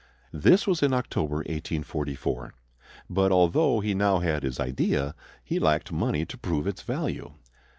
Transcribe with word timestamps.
This 0.33 0.65
was 0.65 0.81
in 0.81 0.95
October, 0.95 1.35
1844. 1.47 2.55
But, 3.07 3.31
although 3.31 3.81
he 3.81 3.93
now 3.93 4.17
had 4.17 4.41
his 4.41 4.59
idea, 4.59 5.13
he 5.43 5.59
lacked 5.59 5.91
money 5.91 6.25
to 6.25 6.39
prove 6.39 6.65
its 6.65 6.81
value. 6.81 7.33